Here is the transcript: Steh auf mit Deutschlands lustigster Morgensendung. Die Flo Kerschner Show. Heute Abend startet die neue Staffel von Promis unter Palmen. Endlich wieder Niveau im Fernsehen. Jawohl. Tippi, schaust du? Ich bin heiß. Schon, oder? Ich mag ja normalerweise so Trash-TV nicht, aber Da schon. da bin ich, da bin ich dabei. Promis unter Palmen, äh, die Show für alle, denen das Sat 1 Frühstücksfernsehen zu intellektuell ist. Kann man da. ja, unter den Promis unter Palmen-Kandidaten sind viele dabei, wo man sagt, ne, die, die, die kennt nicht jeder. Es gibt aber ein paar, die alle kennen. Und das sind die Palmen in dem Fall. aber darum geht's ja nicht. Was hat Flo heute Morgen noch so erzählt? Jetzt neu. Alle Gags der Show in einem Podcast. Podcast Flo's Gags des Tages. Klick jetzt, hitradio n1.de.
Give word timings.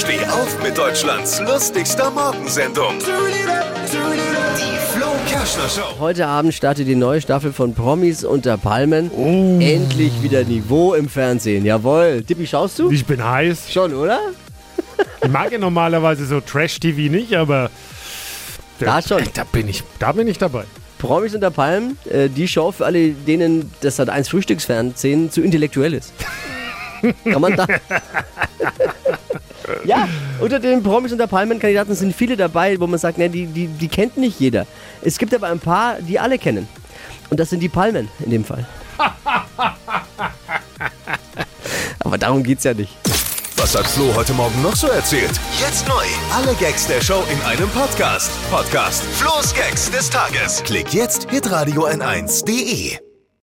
Steh 0.00 0.24
auf 0.26 0.62
mit 0.62 0.78
Deutschlands 0.78 1.40
lustigster 1.40 2.10
Morgensendung. 2.10 2.94
Die 2.98 4.78
Flo 4.96 5.06
Kerschner 5.28 5.68
Show. 5.68 5.98
Heute 6.00 6.26
Abend 6.26 6.54
startet 6.54 6.88
die 6.88 6.94
neue 6.94 7.20
Staffel 7.20 7.52
von 7.52 7.74
Promis 7.74 8.24
unter 8.24 8.56
Palmen. 8.56 9.10
Endlich 9.60 10.22
wieder 10.22 10.44
Niveau 10.44 10.94
im 10.94 11.08
Fernsehen. 11.08 11.66
Jawohl. 11.66 12.24
Tippi, 12.26 12.46
schaust 12.46 12.78
du? 12.78 12.90
Ich 12.90 13.04
bin 13.04 13.22
heiß. 13.22 13.70
Schon, 13.70 13.94
oder? 13.94 14.20
Ich 15.22 15.28
mag 15.28 15.52
ja 15.52 15.58
normalerweise 15.58 16.24
so 16.24 16.40
Trash-TV 16.40 17.10
nicht, 17.12 17.34
aber 17.34 17.70
Da 18.78 19.02
schon. 19.02 19.22
da 19.34 19.44
bin 19.44 19.68
ich, 19.68 19.82
da 19.98 20.12
bin 20.12 20.26
ich 20.28 20.38
dabei. 20.38 20.64
Promis 20.98 21.34
unter 21.34 21.50
Palmen, 21.50 21.98
äh, 22.10 22.28
die 22.30 22.48
Show 22.48 22.72
für 22.72 22.86
alle, 22.86 23.10
denen 23.10 23.70
das 23.82 23.96
Sat 23.96 24.08
1 24.08 24.28
Frühstücksfernsehen 24.30 25.30
zu 25.30 25.42
intellektuell 25.42 25.92
ist. 25.94 26.12
Kann 27.24 27.40
man 27.40 27.54
da. 27.56 27.66
ja, 29.84 30.08
unter 30.40 30.58
den 30.58 30.82
Promis 30.82 31.12
unter 31.12 31.26
Palmen-Kandidaten 31.26 31.94
sind 31.94 32.14
viele 32.14 32.36
dabei, 32.36 32.78
wo 32.80 32.86
man 32.86 32.98
sagt, 32.98 33.18
ne, 33.18 33.28
die, 33.28 33.46
die, 33.46 33.66
die 33.66 33.88
kennt 33.88 34.16
nicht 34.16 34.40
jeder. 34.40 34.66
Es 35.02 35.18
gibt 35.18 35.34
aber 35.34 35.48
ein 35.48 35.60
paar, 35.60 35.96
die 36.00 36.18
alle 36.18 36.38
kennen. 36.38 36.68
Und 37.30 37.38
das 37.38 37.50
sind 37.50 37.60
die 37.60 37.68
Palmen 37.68 38.08
in 38.24 38.30
dem 38.30 38.44
Fall. 38.44 38.66
aber 42.00 42.18
darum 42.18 42.42
geht's 42.42 42.64
ja 42.64 42.74
nicht. 42.74 42.96
Was 43.56 43.76
hat 43.76 43.86
Flo 43.86 44.14
heute 44.14 44.32
Morgen 44.32 44.62
noch 44.62 44.74
so 44.74 44.88
erzählt? 44.88 45.38
Jetzt 45.60 45.86
neu. 45.86 46.04
Alle 46.32 46.54
Gags 46.54 46.86
der 46.86 47.02
Show 47.02 47.22
in 47.30 47.40
einem 47.42 47.68
Podcast. 47.68 48.30
Podcast 48.50 49.02
Flo's 49.02 49.54
Gags 49.54 49.90
des 49.90 50.08
Tages. 50.08 50.62
Klick 50.64 50.94
jetzt, 50.94 51.30
hitradio 51.30 51.86
n1.de. 51.86 53.09